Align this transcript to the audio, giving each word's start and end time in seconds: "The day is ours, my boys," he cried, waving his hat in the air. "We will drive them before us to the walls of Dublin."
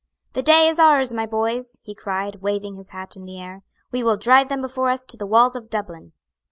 "The 0.33 0.41
day 0.41 0.67
is 0.67 0.79
ours, 0.79 1.13
my 1.13 1.27
boys," 1.27 1.77
he 1.83 1.93
cried, 1.93 2.37
waving 2.37 2.73
his 2.73 2.89
hat 2.89 3.15
in 3.15 3.25
the 3.25 3.39
air. 3.39 3.61
"We 3.91 4.01
will 4.01 4.17
drive 4.17 4.49
them 4.49 4.61
before 4.61 4.89
us 4.89 5.05
to 5.05 5.15
the 5.15 5.27
walls 5.27 5.55
of 5.55 5.69
Dublin." 5.69 6.13